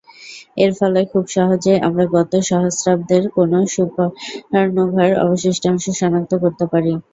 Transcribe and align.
এর 0.57 0.71
ফলে 0.79 0.99
খুব 1.11 1.23
সহজেই 1.35 1.79
আমরা 1.87 2.05
গত 2.15 2.31
সহস্রাব্দের 2.49 3.23
কোনো 3.35 3.57
সুপারনোভার 3.73 5.11
অবশিষ্টাংশ 5.25 5.83
শনাক্ত 5.99 6.31
করতে 6.43 6.65
পারি। 6.71 6.91